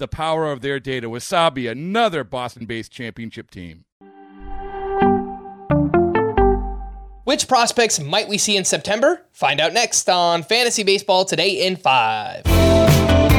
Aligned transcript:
the 0.00 0.08
power 0.08 0.50
of 0.50 0.60
their 0.60 0.80
data. 0.80 1.08
Wasabi, 1.08 1.70
another 1.70 2.24
Boston 2.24 2.66
based 2.66 2.90
championship 2.90 3.50
team. 3.50 3.84
Which 7.22 7.46
prospects 7.46 8.00
might 8.00 8.28
we 8.28 8.38
see 8.38 8.56
in 8.56 8.64
September? 8.64 9.22
Find 9.30 9.60
out 9.60 9.72
next 9.72 10.08
on 10.08 10.42
Fantasy 10.42 10.82
Baseball 10.82 11.24
Today 11.24 11.64
in 11.64 11.76
5. 11.76 12.42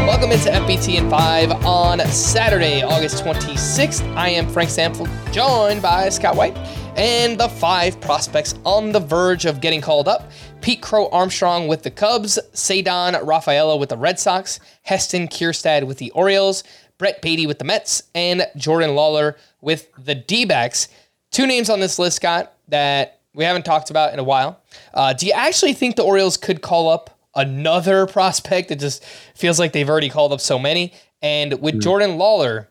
Welcome 0.08 0.32
into 0.32 0.50
FBT 0.50 0.96
in 0.96 1.10
5 1.10 1.66
on 1.66 2.00
Saturday, 2.08 2.84
August 2.84 3.24
26th. 3.24 4.02
I 4.16 4.30
am 4.30 4.48
Frank 4.48 4.70
Stampfl, 4.70 5.08
joined 5.34 5.82
by 5.82 6.08
Scott 6.10 6.38
White, 6.38 6.56
and 6.98 7.40
the 7.40 7.48
five 7.48 8.00
prospects 8.02 8.56
on 8.66 8.92
the 8.92 9.00
verge 9.00 9.46
of 9.46 9.62
getting 9.62 9.82
called 9.82 10.08
up. 10.08 10.30
Pete 10.62 10.82
Crow 10.82 11.08
Armstrong 11.10 11.68
with 11.68 11.84
the 11.84 11.92
Cubs, 11.92 12.38
Ceddanne 12.54 13.26
Rafaela 13.26 13.78
with 13.78 13.90
the 13.90 13.98
Red 13.98 14.20
Sox, 14.20 14.60
Heston 14.84 15.28
Kjerstad 15.28 15.88
with 15.88 15.98
the 15.98 16.12
Orioles, 16.12 16.64
Brett 16.98 17.22
Baty 17.22 17.48
with 17.48 17.60
the 17.60 17.66
Mets, 17.66 18.04
and 18.14 18.46
Jordan 18.56 18.92
Lawlar 18.92 19.36
with 19.62 19.90
the 19.98 20.16
D 20.16 20.46
backs. 20.46 20.90
Two 21.32 21.48
names 21.48 21.70
on 21.70 21.80
this 21.80 21.98
list, 21.98 22.18
Scott, 22.18 22.54
that 22.68 23.22
we 23.34 23.44
haven't 23.44 23.64
talked 23.64 23.90
about 23.90 24.14
in 24.14 24.20
a 24.20 24.24
while. 24.24 24.62
Uh, 24.94 25.14
do 25.14 25.26
you 25.26 25.34
actually 25.34 25.74
think 25.74 25.96
the 25.96 26.04
Orioles 26.04 26.38
could 26.38 26.62
call 26.62 26.90
up 26.90 27.18
another 27.36 28.06
prospect? 28.08 28.70
It 28.70 28.80
just 28.80 29.04
feels 29.36 29.60
like 29.60 29.72
they've 29.72 29.90
already 29.90 30.10
called 30.10 30.34
up 30.34 30.42
so 30.42 30.60
many. 30.60 30.94
And 31.22 31.60
with 31.62 31.76
mm. 31.76 31.82
Jordan 31.82 32.12
Lawlar, 32.18 32.68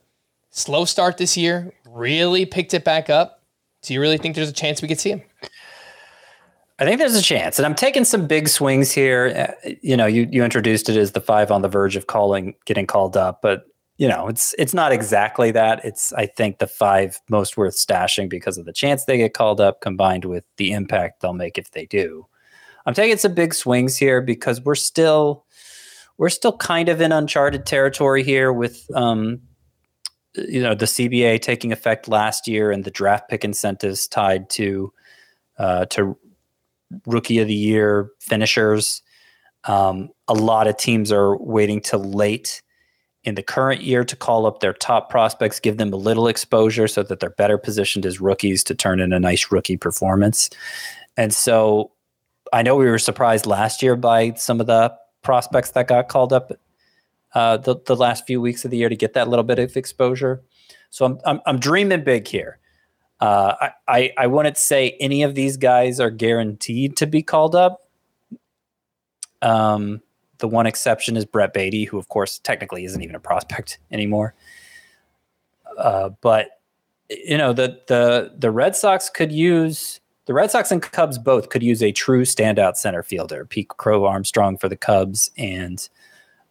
slow 0.50 0.84
start 0.84 1.16
this 1.16 1.36
year, 1.36 1.72
really 1.88 2.44
picked 2.44 2.74
it 2.74 2.84
back 2.84 3.08
up. 3.08 3.39
Do 3.82 3.94
you 3.94 4.00
really 4.00 4.18
think 4.18 4.34
there's 4.34 4.48
a 4.48 4.52
chance 4.52 4.82
we 4.82 4.88
could 4.88 5.00
see 5.00 5.10
him? 5.10 5.22
I 6.78 6.84
think 6.84 6.98
there's 6.98 7.14
a 7.14 7.22
chance, 7.22 7.58
and 7.58 7.66
I'm 7.66 7.74
taking 7.74 8.04
some 8.04 8.26
big 8.26 8.48
swings 8.48 8.90
here. 8.90 9.52
Uh, 9.64 9.70
you 9.82 9.96
know, 9.96 10.06
you 10.06 10.26
you 10.30 10.42
introduced 10.42 10.88
it 10.88 10.96
as 10.96 11.12
the 11.12 11.20
five 11.20 11.50
on 11.50 11.60
the 11.60 11.68
verge 11.68 11.94
of 11.94 12.06
calling, 12.06 12.54
getting 12.64 12.86
called 12.86 13.18
up, 13.18 13.40
but 13.42 13.64
you 13.98 14.08
know, 14.08 14.28
it's 14.28 14.54
it's 14.58 14.72
not 14.72 14.90
exactly 14.90 15.50
that. 15.50 15.84
It's 15.84 16.14
I 16.14 16.24
think 16.24 16.58
the 16.58 16.66
five 16.66 17.20
most 17.28 17.58
worth 17.58 17.76
stashing 17.76 18.30
because 18.30 18.56
of 18.56 18.64
the 18.64 18.72
chance 18.72 19.04
they 19.04 19.18
get 19.18 19.34
called 19.34 19.60
up, 19.60 19.82
combined 19.82 20.24
with 20.24 20.42
the 20.56 20.72
impact 20.72 21.20
they'll 21.20 21.34
make 21.34 21.58
if 21.58 21.72
they 21.72 21.84
do. 21.84 22.26
I'm 22.86 22.94
taking 22.94 23.18
some 23.18 23.34
big 23.34 23.52
swings 23.52 23.98
here 23.98 24.22
because 24.22 24.62
we're 24.62 24.74
still 24.74 25.44
we're 26.16 26.30
still 26.30 26.56
kind 26.56 26.88
of 26.88 27.02
in 27.02 27.12
uncharted 27.12 27.66
territory 27.66 28.22
here 28.22 28.54
with 28.54 28.86
um, 28.94 29.42
you 30.34 30.62
know 30.62 30.74
the 30.74 30.86
CBA 30.86 31.40
taking 31.40 31.72
effect 31.72 32.08
last 32.08 32.46
year 32.46 32.70
and 32.70 32.84
the 32.84 32.90
draft 32.90 33.28
pick 33.28 33.44
incentives 33.44 34.06
tied 34.06 34.48
to 34.50 34.92
uh, 35.58 35.86
to 35.86 36.16
rookie 37.06 37.38
of 37.38 37.48
the 37.48 37.54
year 37.54 38.10
finishers. 38.20 39.02
Um, 39.64 40.10
a 40.28 40.34
lot 40.34 40.66
of 40.66 40.76
teams 40.76 41.12
are 41.12 41.36
waiting 41.36 41.80
till 41.80 42.02
late 42.02 42.62
in 43.24 43.34
the 43.34 43.42
current 43.42 43.82
year 43.82 44.04
to 44.04 44.16
call 44.16 44.46
up 44.46 44.60
their 44.60 44.72
top 44.72 45.10
prospects, 45.10 45.60
give 45.60 45.76
them 45.76 45.92
a 45.92 45.96
little 45.96 46.26
exposure 46.26 46.88
so 46.88 47.02
that 47.02 47.20
they're 47.20 47.30
better 47.30 47.58
positioned 47.58 48.06
as 48.06 48.20
rookies 48.20 48.64
to 48.64 48.74
turn 48.74 49.00
in 49.00 49.12
a 49.12 49.20
nice 49.20 49.52
rookie 49.52 49.76
performance. 49.76 50.48
And 51.18 51.34
so 51.34 51.90
I 52.52 52.62
know 52.62 52.76
we 52.76 52.86
were 52.86 52.98
surprised 52.98 53.44
last 53.44 53.82
year 53.82 53.94
by 53.94 54.32
some 54.34 54.60
of 54.60 54.66
the 54.66 54.94
prospects 55.22 55.72
that 55.72 55.86
got 55.86 56.08
called 56.08 56.32
up 56.32 56.52
uh, 57.34 57.56
the, 57.58 57.76
the 57.86 57.96
last 57.96 58.26
few 58.26 58.40
weeks 58.40 58.64
of 58.64 58.70
the 58.70 58.76
year 58.76 58.88
to 58.88 58.96
get 58.96 59.14
that 59.14 59.28
little 59.28 59.44
bit 59.44 59.58
of 59.58 59.76
exposure. 59.76 60.42
So 60.90 61.04
I'm, 61.04 61.18
I'm, 61.24 61.40
I'm 61.46 61.58
dreaming 61.58 62.04
big 62.04 62.26
here. 62.26 62.58
Uh, 63.20 63.54
I, 63.60 63.70
I, 63.86 64.12
I 64.18 64.26
wouldn't 64.26 64.56
say 64.56 64.96
any 64.98 65.22
of 65.22 65.34
these 65.34 65.56
guys 65.56 66.00
are 66.00 66.10
guaranteed 66.10 66.96
to 66.96 67.06
be 67.06 67.22
called 67.22 67.54
up. 67.54 67.82
Um, 69.42 70.00
the 70.38 70.48
one 70.48 70.66
exception 70.66 71.16
is 71.16 71.24
Brett 71.24 71.52
Baty, 71.52 71.84
who 71.84 71.98
of 71.98 72.08
course 72.08 72.38
technically 72.38 72.84
isn't 72.84 73.02
even 73.02 73.14
a 73.14 73.20
prospect 73.20 73.78
anymore. 73.92 74.34
Uh, 75.78 76.10
but 76.20 76.60
you 77.08 77.36
know 77.36 77.52
the 77.52 77.80
the 77.88 78.32
the 78.38 78.50
Red 78.50 78.76
Sox 78.76 79.10
could 79.10 79.32
use 79.32 80.00
the 80.26 80.34
Red 80.34 80.50
Sox 80.50 80.70
and 80.70 80.82
Cubs 80.82 81.18
both 81.18 81.48
could 81.48 81.62
use 81.62 81.82
a 81.82 81.92
true 81.92 82.24
standout 82.24 82.76
center 82.76 83.02
fielder. 83.02 83.44
Pete 83.44 83.68
Crow 83.68 84.04
Armstrong 84.04 84.56
for 84.56 84.68
the 84.68 84.76
Cubs 84.76 85.30
and 85.36 85.88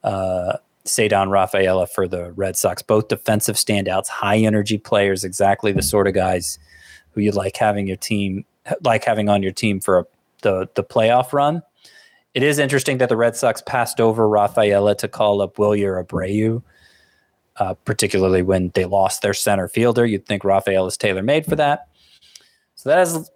uh, 0.03 0.57
Ceddanne 0.89 1.29
Rafaela 1.29 1.87
for 1.87 2.07
the 2.07 2.31
Red 2.31 2.57
Sox. 2.57 2.81
Both 2.81 3.07
defensive 3.07 3.55
standouts, 3.55 4.07
high 4.07 4.37
energy 4.37 4.77
players, 4.77 5.23
exactly 5.23 5.71
the 5.71 5.81
sort 5.81 6.07
of 6.07 6.13
guys 6.13 6.59
who 7.11 7.21
you 7.21 7.31
like 7.31 7.55
having 7.57 7.87
your 7.87 7.97
team, 7.97 8.45
like 8.83 9.03
having 9.03 9.29
on 9.29 9.43
your 9.43 9.51
team 9.51 9.79
for 9.79 9.99
a, 9.99 10.05
the 10.41 10.69
the 10.75 10.83
playoff 10.83 11.33
run. 11.33 11.61
It 12.33 12.43
is 12.43 12.59
interesting 12.59 12.99
that 12.99 13.09
the 13.09 13.17
Red 13.17 13.35
Sox 13.35 13.61
passed 13.61 13.99
over 13.99 14.27
Rafaela 14.27 14.95
to 14.97 15.07
call 15.07 15.41
up 15.41 15.55
Wilyer 15.55 16.03
Abreu, 16.03 16.61
uh, 17.57 17.73
particularly 17.85 18.41
when 18.41 18.71
they 18.75 18.85
lost 18.85 19.21
their 19.21 19.33
center 19.33 19.67
fielder. 19.67 20.05
You'd 20.05 20.25
think 20.25 20.43
Rafaela 20.43 20.87
is 20.87 20.97
tailor 20.97 21.23
made 21.23 21.45
for 21.45 21.55
that. 21.55 21.87
So 22.75 22.89
that 22.89 23.01
is 23.07 23.29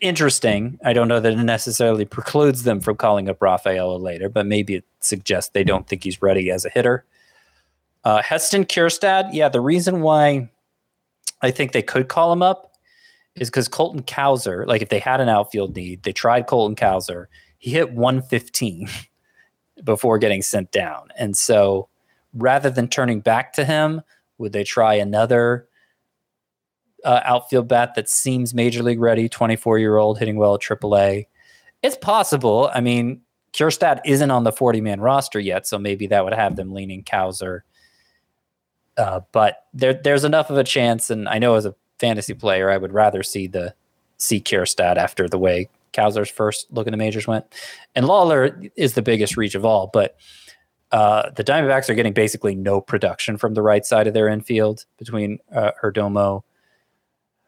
interesting. 0.00 0.78
I 0.84 0.92
don't 0.92 1.08
know 1.08 1.20
that 1.20 1.32
it 1.32 1.36
necessarily 1.36 2.04
precludes 2.04 2.64
them 2.64 2.80
from 2.80 2.96
calling 2.96 3.28
up 3.28 3.40
Rafaela 3.40 3.96
later, 3.96 4.28
but 4.28 4.46
maybe 4.46 4.74
it 4.76 4.84
suggests 5.00 5.50
they 5.50 5.64
don't 5.64 5.86
think 5.86 6.04
he's 6.04 6.22
ready 6.22 6.50
as 6.50 6.64
a 6.64 6.70
hitter. 6.70 7.04
Uh, 8.04 8.22
Heston 8.22 8.64
Kjerstad, 8.64 9.30
yeah, 9.32 9.48
the 9.48 9.60
reason 9.60 10.02
why 10.02 10.50
I 11.40 11.50
think 11.50 11.72
they 11.72 11.82
could 11.82 12.08
call 12.08 12.32
him 12.32 12.42
up 12.42 12.74
is 13.34 13.48
because 13.48 13.68
Colton 13.68 14.02
Cowser, 14.02 14.66
like 14.66 14.82
if 14.82 14.88
they 14.88 14.98
had 14.98 15.20
an 15.20 15.28
outfield 15.28 15.74
need, 15.74 16.02
they 16.02 16.12
tried 16.12 16.46
Colton 16.46 16.76
Cowser. 16.76 17.26
He 17.58 17.70
hit 17.70 17.92
115 17.92 18.88
before 19.84 20.18
getting 20.18 20.42
sent 20.42 20.70
down. 20.70 21.08
And 21.16 21.36
so 21.36 21.88
rather 22.34 22.70
than 22.70 22.88
turning 22.88 23.20
back 23.20 23.52
to 23.54 23.64
him, 23.64 24.02
would 24.38 24.52
they 24.52 24.64
try 24.64 24.94
another 24.94 25.68
uh, 27.04 27.20
outfield 27.24 27.68
bat 27.68 27.94
that 27.94 28.08
seems 28.08 28.54
major 28.54 28.82
league 28.82 29.00
ready, 29.00 29.28
24 29.28 29.78
year 29.78 29.96
old 29.96 30.18
hitting 30.18 30.36
well 30.36 30.54
at 30.54 30.60
AAA. 30.60 31.26
It's 31.82 31.96
possible. 31.96 32.70
I 32.74 32.80
mean, 32.80 33.20
Kjerstad 33.52 34.00
isn't 34.04 34.30
on 34.30 34.44
the 34.44 34.52
40 34.52 34.80
man 34.80 35.00
roster 35.00 35.38
yet, 35.38 35.66
so 35.66 35.78
maybe 35.78 36.06
that 36.08 36.24
would 36.24 36.34
have 36.34 36.56
them 36.56 36.72
leaning 36.72 37.04
Cowser. 37.04 37.60
Uh, 38.96 39.20
but 39.32 39.64
there, 39.72 39.94
there's 39.94 40.24
enough 40.24 40.50
of 40.50 40.56
a 40.56 40.64
chance, 40.64 41.10
and 41.10 41.28
I 41.28 41.38
know 41.38 41.54
as 41.54 41.66
a 41.66 41.74
fantasy 41.98 42.34
player, 42.34 42.70
I 42.70 42.76
would 42.76 42.92
rather 42.92 43.22
see 43.22 43.46
the 43.46 43.74
see 44.18 44.40
Kjerstad 44.40 44.96
after 44.96 45.28
the 45.28 45.38
way 45.38 45.68
Cowser's 45.92 46.30
first 46.30 46.66
look 46.70 46.86
in 46.86 46.92
the 46.92 46.96
majors 46.96 47.26
went. 47.26 47.44
And 47.94 48.06
Lawlar 48.06 48.70
is 48.76 48.94
the 48.94 49.02
biggest 49.02 49.36
reach 49.36 49.54
of 49.54 49.64
all, 49.64 49.88
but 49.92 50.16
Uh, 50.92 51.30
the 51.34 51.42
Diamondbacks 51.42 51.88
are 51.88 51.94
getting 51.96 52.12
basically 52.12 52.54
no 52.54 52.80
production 52.80 53.36
from 53.36 53.54
the 53.54 53.62
right 53.62 53.84
side 53.84 54.06
of 54.06 54.14
their 54.14 54.28
infield 54.28 54.84
between 54.96 55.40
uh, 55.52 55.72
Herdomo, 55.82 56.44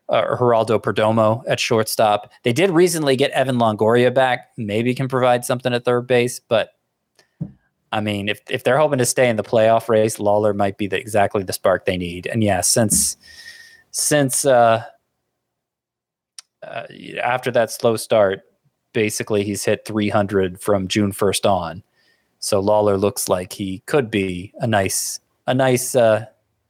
uh, 0.08 0.37
Geraldo 0.37 0.81
Perdomo 0.81 1.43
at 1.47 1.61
shortstop. 1.61 2.32
They 2.43 2.53
did 2.53 2.70
recently 2.70 3.17
get 3.17 3.31
Evan 3.32 3.58
Longoria 3.58 4.12
back. 4.14 4.50
Maybe 4.56 4.94
can 4.94 5.08
provide 5.08 5.44
something 5.44 5.73
at 5.73 5.85
third 5.85 6.06
base, 6.06 6.41
but 6.41 6.70
I 7.93 8.00
mean, 8.00 8.29
if 8.29 8.41
if 8.50 8.64
they're 8.64 8.79
hoping 8.79 8.99
to 8.99 9.06
stay 9.06 9.29
in 9.29 9.37
the 9.37 9.43
playoff 9.43 9.88
race, 9.88 10.19
Lawlar 10.19 10.55
might 10.55 10.76
be 10.76 10.87
the, 10.87 10.99
exactly 10.99 11.43
the 11.43 11.53
spark 11.53 11.85
they 11.85 11.97
need. 11.97 12.26
And 12.26 12.43
yeah, 12.43 12.61
since 12.61 13.17
since 13.91 14.44
uh, 14.44 14.85
uh, 16.62 16.82
after 17.23 17.50
that 17.53 17.70
slow 17.70 17.97
start, 17.97 18.43
basically 18.93 19.44
he's 19.44 19.64
hit 19.64 19.85
300 19.87 20.61
from 20.61 20.88
June 20.88 21.12
1st 21.12 21.49
on. 21.49 21.82
So 22.38 22.62
Lawlar 22.62 23.00
looks 23.00 23.29
like 23.29 23.53
he 23.53 23.82
could 23.87 24.11
be 24.11 24.53
a 24.58 24.67
nice 24.67 25.20
a 25.47 25.55
nice 25.55 25.94
uh, 25.94 26.26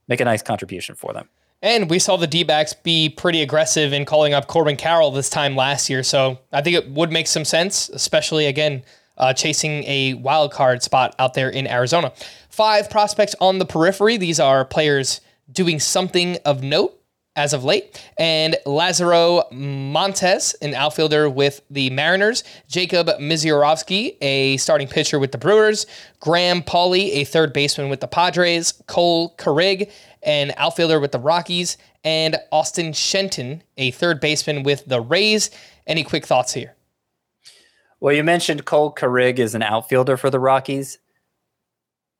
make 0.09 0.21
a 0.21 0.25
nice 0.25 0.43
contribution 0.43 0.95
for 0.95 1.13
them. 1.13 1.29
And 1.67 1.91
we 1.91 1.99
saw 1.99 2.17
the 2.17 2.29
D 2.29 2.45
backs 2.45 2.75
be 2.75 3.09
pretty 3.09 3.43
aggressive 3.43 3.93
in 3.93 4.05
calling 4.05 4.33
up 4.33 4.47
Corbin 4.47 4.77
Carroll 4.77 5.11
this 5.11 5.29
time 5.29 5.57
last 5.57 5.91
year. 5.91 6.05
So 6.05 6.39
I 6.53 6.63
think 6.63 6.77
it 6.77 6.89
would 6.91 7.11
make 7.11 7.27
some 7.27 7.45
sense, 7.45 7.89
especially 7.89 8.47
again, 8.47 8.85
uh, 9.19 9.33
chasing 9.33 9.83
a 9.83 10.15
wild 10.15 10.53
card 10.53 10.85
spot 10.85 11.17
out 11.19 11.35
there 11.35 11.51
in 11.51 11.67
Arizona. 11.67 12.13
Five 12.51 12.89
prospects 12.89 13.35
on 13.41 13.59
the 13.59 13.67
periphery. 13.67 14.17
These 14.17 14.39
are 14.39 14.65
players 14.65 15.21
doing 15.51 15.81
something 15.81 16.37
of 16.45 16.63
note 16.63 17.01
as 17.35 17.53
of 17.53 17.65
late. 17.65 18.01
And 18.19 18.57
Lazaro 18.65 19.43
Montes, 19.51 20.55
an 20.63 20.73
outfielder 20.73 21.29
with 21.29 21.63
the 21.69 21.91
Mariners. 21.91 22.45
Jacob 22.69 23.09
Misiorowski, 23.21 24.17
a 24.23 24.57
starting 24.57 24.89
pitcher 24.89 25.19
with 25.19 25.33
the 25.33 25.39
Brewers. 25.39 25.87
Graham 26.21 26.63
Pauley, 26.63 27.11
a 27.13 27.25
third 27.25 27.53
baseman 27.53 27.91
with 27.91 28.01
the 28.01 28.09
Padres. 28.09 28.81
Cole 28.87 29.35
Carrig, 29.37 29.91
an 30.27 30.53
outfielder 30.59 31.01
with 31.01 31.13
the 31.13 31.19
Rockies. 31.19 31.79
And 32.05 32.37
Austin 32.53 32.93
Shenton, 32.93 33.63
a 33.79 33.93
third 33.93 34.21
baseman 34.21 34.63
with 34.63 34.85
the 34.87 35.01
Rays. 35.01 35.51
Any 35.87 36.05
quick 36.05 36.27
thoughts 36.27 36.53
here? 36.53 36.75
Well, 38.01 38.15
you 38.15 38.23
mentioned 38.23 38.67
Cole 38.67 38.95
Carrig 38.95 39.39
is 39.39 39.55
an 39.55 39.63
outfielder 39.63 40.19
for 40.19 40.29
the 40.29 40.39
Rockies. 40.39 40.99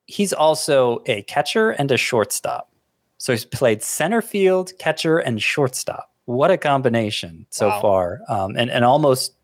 He's 0.07 0.33
also 0.33 1.03
a 1.07 1.23
catcher 1.23 1.71
and 1.73 1.91
a 1.91 1.97
shortstop. 1.97 2.71
So 3.19 3.33
he's 3.33 3.45
played 3.45 3.83
center 3.83 4.23
field, 4.23 4.73
catcher, 4.79 5.19
and 5.19 5.43
shortstop. 5.43 6.13
What 6.27 6.51
a 6.51 6.57
combination 6.57 7.47
so 7.51 7.69
wow. 7.69 7.81
far. 7.81 8.21
Um, 8.29 8.57
and, 8.57 8.71
and 8.71 8.85
almost 8.85 9.35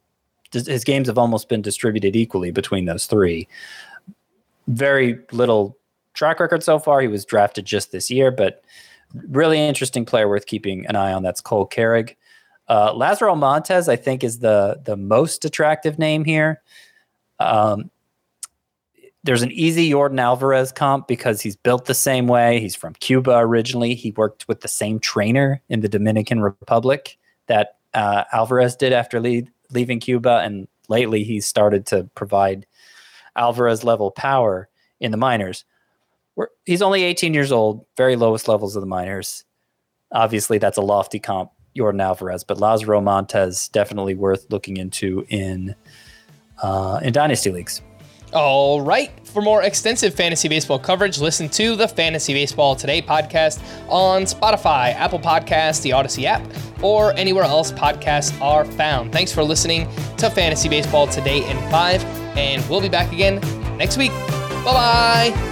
his 0.52 0.84
games 0.84 1.08
have 1.08 1.18
almost 1.18 1.48
been 1.48 1.62
distributed 1.62 2.14
equally 2.14 2.50
between 2.50 2.84
those 2.84 3.06
three. 3.06 3.48
Very 4.68 5.18
little 5.32 5.76
track 6.14 6.40
record 6.40 6.62
so 6.62 6.78
far. 6.78 7.00
He 7.00 7.08
was 7.08 7.24
drafted 7.24 7.64
just 7.64 7.92
this 7.92 8.10
year, 8.10 8.30
but 8.30 8.62
really 9.28 9.58
interesting 9.58 10.04
player 10.04 10.28
worth 10.28 10.46
keeping 10.46 10.86
an 10.86 10.96
eye 10.96 11.12
on. 11.12 11.22
That's 11.22 11.40
Cole 11.40 11.68
Carrig. 11.68 12.16
Uh, 12.68 12.92
Lazaro 12.94 13.34
Montes, 13.34 13.88
I 13.88 13.96
think, 13.96 14.24
is 14.24 14.38
the 14.38 14.80
the 14.84 14.96
most 14.96 15.44
attractive 15.44 15.98
name 15.98 16.24
here. 16.24 16.62
Um, 17.38 17.90
there's 19.24 19.42
an 19.42 19.52
easy 19.52 19.88
Yordan 19.88 20.20
Alvarez 20.20 20.72
comp 20.72 21.06
because 21.06 21.40
he's 21.40 21.56
built 21.56 21.84
the 21.84 21.94
same 21.94 22.26
way. 22.26 22.60
He's 22.60 22.74
from 22.74 22.94
Cuba 22.94 23.36
originally. 23.36 23.94
He 23.94 24.10
worked 24.12 24.48
with 24.48 24.60
the 24.60 24.68
same 24.68 24.98
trainer 24.98 25.60
in 25.68 25.80
the 25.80 25.88
Dominican 25.88 26.40
Republic 26.40 27.18
that 27.46 27.76
uh, 27.94 28.24
Alvarez 28.32 28.74
did 28.74 28.92
after 28.92 29.20
leave, 29.20 29.48
leaving 29.70 30.00
Cuba, 30.00 30.40
and 30.44 30.66
lately 30.88 31.22
he's 31.22 31.46
started 31.46 31.86
to 31.86 32.04
provide 32.14 32.66
Alvarez 33.36 33.84
level 33.84 34.10
power 34.10 34.68
in 34.98 35.10
the 35.10 35.16
minors. 35.16 35.64
We're, 36.36 36.48
he's 36.64 36.82
only 36.82 37.02
18 37.02 37.34
years 37.34 37.52
old, 37.52 37.84
very 37.96 38.16
lowest 38.16 38.48
levels 38.48 38.76
of 38.76 38.82
the 38.82 38.86
minors. 38.86 39.44
Obviously, 40.12 40.58
that's 40.58 40.78
a 40.78 40.82
lofty 40.82 41.18
comp 41.18 41.50
Yordan 41.76 42.02
Alvarez, 42.02 42.44
but 42.44 42.58
Lazaro 42.58 43.00
Montes 43.00 43.68
definitely 43.68 44.14
worth 44.14 44.46
looking 44.50 44.76
into 44.76 45.24
in 45.28 45.74
uh, 46.62 47.00
in 47.02 47.12
dynasty 47.12 47.50
leagues. 47.50 47.82
All 48.32 48.80
right. 48.80 49.10
For 49.28 49.42
more 49.42 49.62
extensive 49.62 50.14
fantasy 50.14 50.48
baseball 50.48 50.78
coverage, 50.78 51.18
listen 51.18 51.48
to 51.50 51.76
the 51.76 51.86
Fantasy 51.86 52.32
Baseball 52.32 52.74
Today 52.74 53.02
podcast 53.02 53.60
on 53.88 54.22
Spotify, 54.22 54.94
Apple 54.94 55.18
Podcasts, 55.18 55.82
the 55.82 55.90
Audacy 55.90 56.24
app, 56.24 56.42
or 56.82 57.12
anywhere 57.14 57.44
else 57.44 57.72
podcasts 57.72 58.38
are 58.40 58.64
found. 58.64 59.12
Thanks 59.12 59.32
for 59.32 59.42
listening 59.42 59.86
to 60.16 60.30
Fantasy 60.30 60.68
Baseball 60.68 61.06
Today 61.06 61.48
in 61.50 61.58
5, 61.70 62.04
and 62.36 62.66
we'll 62.70 62.80
be 62.80 62.88
back 62.88 63.12
again 63.12 63.40
next 63.76 63.98
week. 63.98 64.12
Bye 64.64 65.32
bye. 65.34 65.51